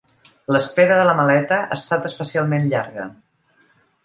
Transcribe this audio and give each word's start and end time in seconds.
L'espera 0.53 0.97
de 0.99 1.03
la 1.07 1.13
maleta 1.19 1.59
ha 1.67 1.77
estat 1.77 2.09
especialment 2.11 2.67
llarga. 2.73 3.07